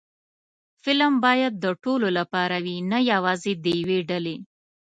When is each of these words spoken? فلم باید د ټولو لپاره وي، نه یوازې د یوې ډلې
فلم 0.83 1.13
باید 1.25 1.53
د 1.63 1.65
ټولو 1.83 2.07
لپاره 2.17 2.55
وي، 2.65 2.75
نه 2.91 2.99
یوازې 3.11 3.51
د 3.63 3.65
یوې 3.79 3.99
ډلې 4.09 4.35